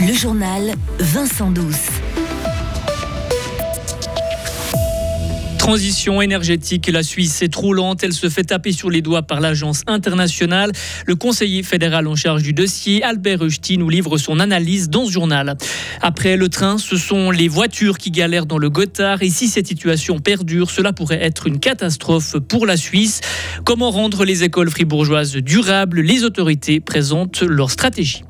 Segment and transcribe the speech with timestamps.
[0.00, 1.88] Le journal Vincent Douce.
[5.58, 9.40] Transition énergétique, la Suisse est trop lente, elle se fait taper sur les doigts par
[9.40, 10.70] l'agence internationale.
[11.04, 15.10] Le conseiller fédéral en charge du dossier, Albert Eusti, nous livre son analyse dans ce
[15.10, 15.56] journal.
[16.00, 19.66] Après le train, ce sont les voitures qui galèrent dans le Gothard et si cette
[19.66, 23.20] situation perdure, cela pourrait être une catastrophe pour la Suisse.
[23.64, 26.00] Comment rendre les écoles fribourgeoises durables?
[26.00, 28.22] Les autorités présentent leur stratégie.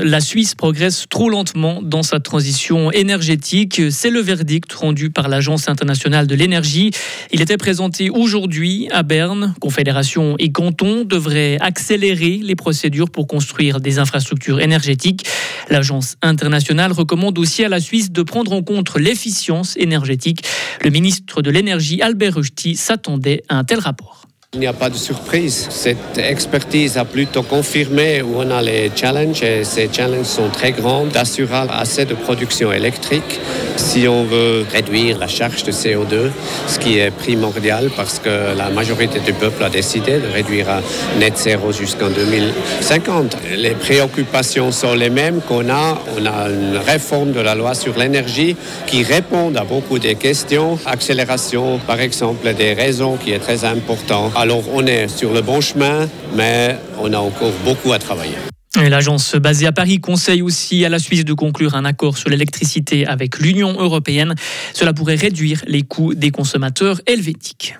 [0.00, 3.82] La Suisse progresse trop lentement dans sa transition énergétique.
[3.90, 6.92] C'est le verdict rendu par l'Agence internationale de l'énergie.
[7.32, 9.54] Il était présenté aujourd'hui à Berne.
[9.60, 15.26] Confédération et canton devraient accélérer les procédures pour construire des infrastructures énergétiques.
[15.70, 20.44] L'Agence internationale recommande aussi à la Suisse de prendre en compte l'efficience énergétique.
[20.84, 24.22] Le ministre de l'énergie, Albert Rusty, s'attendait à un tel rapport.
[24.54, 25.66] Il n'y a pas de surprise.
[25.70, 30.72] Cette expertise a plutôt confirmé où on a les challenges et ces challenges sont très
[30.72, 33.40] grands d'assurer assez de production électrique
[33.76, 36.30] si on veut réduire la charge de CO2,
[36.66, 40.82] ce qui est primordial parce que la majorité du peuple a décidé de réduire à
[41.18, 43.38] net zéro jusqu'en 2050.
[43.56, 45.98] Les préoccupations sont les mêmes qu'on a.
[46.18, 48.54] On a une réforme de la loi sur l'énergie
[48.86, 50.78] qui répond à beaucoup des questions.
[50.84, 55.60] Accélération, par exemple, des raisons qui est très important alors on est sur le bon
[55.60, 58.34] chemin, mais on a encore beaucoup à travailler.
[58.74, 63.06] L'agence basée à Paris conseille aussi à la Suisse de conclure un accord sur l'électricité
[63.06, 64.34] avec l'Union européenne.
[64.74, 67.76] Cela pourrait réduire les coûts des consommateurs helvétiques.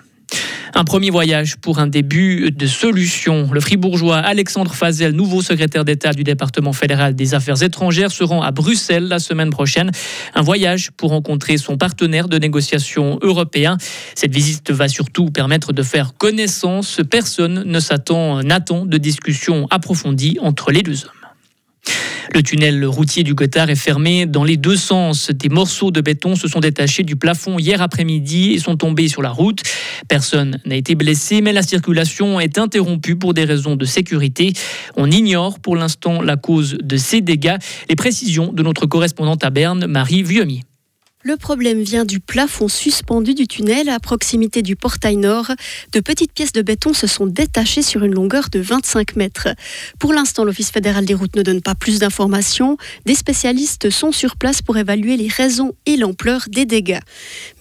[0.75, 3.47] Un premier voyage pour un début de solution.
[3.53, 8.41] Le fribourgeois Alexandre Fazel, nouveau secrétaire d'État du département fédéral des affaires étrangères, se rend
[8.41, 9.91] à Bruxelles la semaine prochaine.
[10.33, 13.77] Un voyage pour rencontrer son partenaire de négociation européen.
[14.15, 17.01] Cette visite va surtout permettre de faire connaissance.
[17.07, 21.23] Personne ne s'attend, n'attend de discussions approfondies entre les deux hommes.
[22.33, 25.29] Le tunnel routier du Gothard est fermé dans les deux sens.
[25.29, 29.21] Des morceaux de béton se sont détachés du plafond hier après-midi et sont tombés sur
[29.21, 29.61] la route.
[30.07, 34.53] Personne n'a été blessé, mais la circulation est interrompue pour des raisons de sécurité.
[34.95, 37.57] On ignore pour l'instant la cause de ces dégâts.
[37.89, 40.61] Les précisions de notre correspondante à Berne, Marie Vieumier.
[41.25, 45.51] Le problème vient du plafond suspendu du tunnel à proximité du portail nord.
[45.93, 49.47] De petites pièces de béton se sont détachées sur une longueur de 25 mètres.
[49.99, 52.75] Pour l'instant, l'Office fédéral des routes ne donne pas plus d'informations.
[53.05, 56.99] Des spécialistes sont sur place pour évaluer les raisons et l'ampleur des dégâts.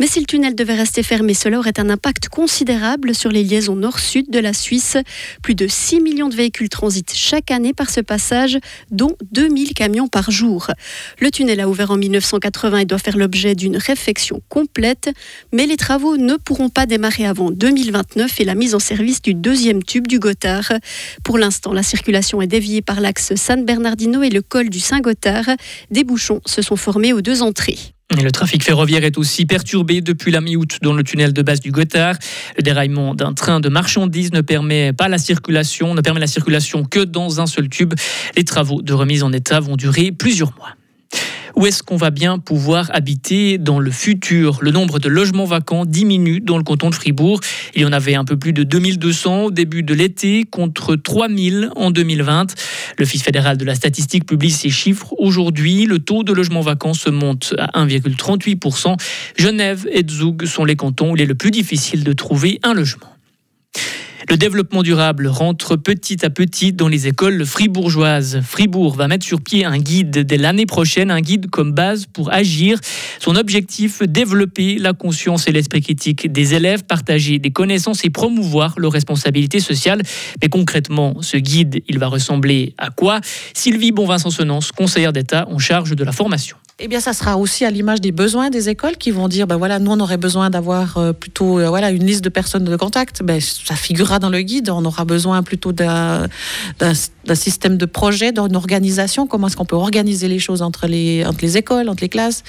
[0.01, 3.77] Mais si le tunnel devait rester fermé, cela aurait un impact considérable sur les liaisons
[3.77, 4.97] nord-sud de la Suisse.
[5.41, 8.59] Plus de 6 millions de véhicules transitent chaque année par ce passage,
[8.91, 10.67] dont 2000 camions par jour.
[11.21, 15.11] Le tunnel a ouvert en 1980 et doit faire l'objet d'une réfection complète,
[15.53, 19.35] mais les travaux ne pourront pas démarrer avant 2029 et la mise en service du
[19.35, 20.73] deuxième tube du Gothard.
[21.25, 25.51] Pour l'instant, la circulation est déviée par l'axe San Bernardino et le col du Saint-Gothard.
[25.91, 27.79] Des bouchons se sont formés aux deux entrées.
[28.11, 31.71] le trafic ferroviaire est aussi perturbé depuis la mi-août dans le tunnel de base du
[31.71, 32.17] Gothard.
[32.57, 36.85] Le déraillement d'un train de marchandises ne permet pas la circulation, ne permet la circulation
[36.85, 37.95] que dans un seul tube.
[38.37, 40.75] Les travaux de remise en état vont durer plusieurs mois.
[41.55, 44.59] Où est-ce qu'on va bien pouvoir habiter dans le futur?
[44.63, 47.41] Le nombre de logements vacants diminue dans le canton de Fribourg.
[47.75, 51.71] Il y en avait un peu plus de 2200 au début de l'été contre 3000
[51.77, 52.55] en 2020.
[52.99, 55.85] L'Office fédéral de la statistique publie ces chiffres aujourd'hui.
[55.87, 58.97] Le taux de logements vacants se monte à 1,38%.
[59.37, 62.75] Genève et Zug sont les cantons où il est le plus difficile de trouver un
[62.75, 63.12] logement.
[64.29, 68.41] Le développement durable rentre petit à petit dans les écoles fribourgeoises.
[68.43, 72.33] Fribourg va mettre sur pied un guide dès l'année prochaine, un guide comme base pour
[72.33, 72.79] agir.
[73.19, 78.75] Son objectif, développer la conscience et l'esprit critique des élèves, partager des connaissances et promouvoir
[78.79, 80.03] leur responsabilité sociale.
[80.41, 83.21] Mais concrètement, ce guide, il va ressembler à quoi?
[83.55, 86.57] Sylvie Bonvincent-Senance, conseillère d'État en charge de la formation.
[86.85, 89.57] Eh bien, ça sera aussi à l'image des besoins des écoles qui vont dire, ben
[89.57, 92.75] voilà, nous on aurait besoin d'avoir euh, plutôt, euh, voilà, une liste de personnes de
[92.75, 93.23] contact.
[93.23, 94.69] Ben, ça figurera dans le guide.
[94.69, 96.27] On aura besoin plutôt d'un
[97.35, 99.29] système de projet, d'une organisation.
[99.29, 102.43] Comment est-ce qu'on peut organiser les choses entre les entre les écoles, entre les classes?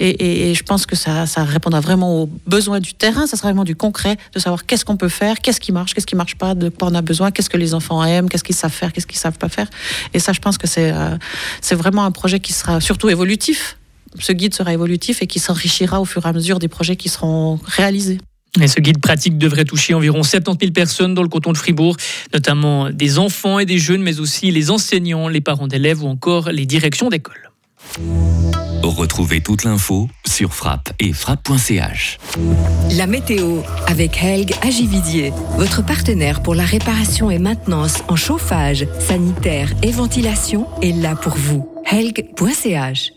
[0.00, 3.26] Et, et, je pense que ça, ça répondra vraiment aux besoins du terrain.
[3.26, 6.06] Ça sera vraiment du concret, de savoir qu'est-ce qu'on peut faire, qu'est-ce qui marche, qu'est-ce
[6.06, 8.56] qui marche pas, de quoi on a besoin, qu'est-ce que les enfants aiment, qu'est-ce qu'ils
[8.56, 9.68] savent faire, qu'est-ce qu'ils savent pas faire.
[10.14, 11.18] Et ça, je pense que c'est euh,
[11.60, 13.73] c'est vraiment un projet qui sera surtout évolutif
[14.18, 17.08] ce guide sera évolutif et qui s'enrichira au fur et à mesure des projets qui
[17.08, 18.18] seront réalisés.
[18.60, 21.96] Et ce guide pratique devrait toucher environ 70 000 personnes dans le canton de Fribourg,
[22.32, 26.50] notamment des enfants et des jeunes, mais aussi les enseignants, les parents d'élèves ou encore
[26.50, 27.50] les directions d'école.
[28.82, 32.18] Retrouvez toute l'info sur frappe et frappe.ch.
[32.96, 39.72] La météo avec Helg Agividier, votre partenaire pour la réparation et maintenance en chauffage, sanitaire
[39.82, 41.68] et ventilation est là pour vous.
[41.90, 43.13] Helg.ch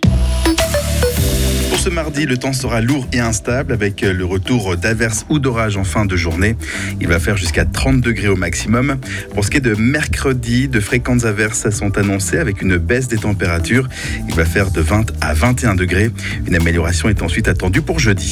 [1.69, 5.77] pour ce mardi, le temps sera lourd et instable avec le retour d'averses ou d'orages
[5.77, 6.55] en fin de journée.
[7.01, 8.97] Il va faire jusqu'à 30 degrés au maximum.
[9.33, 13.17] Pour ce qui est de mercredi, de fréquentes averses sont annoncées avec une baisse des
[13.17, 13.87] températures.
[14.27, 16.11] Il va faire de 20 à 21 degrés.
[16.45, 18.25] Une amélioration est ensuite attendue pour jeudi.